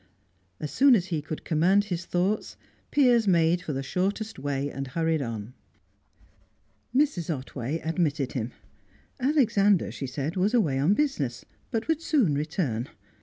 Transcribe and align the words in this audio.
As 0.59 0.71
soon 0.71 0.95
as 0.95 1.05
he 1.13 1.21
could 1.21 1.45
command 1.45 1.83
his 1.83 2.05
thoughts, 2.07 2.57
Piers 2.89 3.27
made 3.27 3.61
for 3.61 3.71
the 3.71 3.83
shortest 3.83 4.39
way, 4.39 4.67
and 4.71 4.87
hurried 4.87 5.21
on. 5.21 5.53
Mrs. 6.91 7.29
Otway 7.29 7.77
admitted 7.81 8.31
him; 8.31 8.51
Alexander, 9.19 9.91
she 9.91 10.07
said, 10.07 10.35
was 10.35 10.55
away 10.55 10.79
on 10.79 10.95
business, 10.95 11.45
but 11.69 11.87
would 11.87 12.01
soon 12.01 12.33
return. 12.33 12.89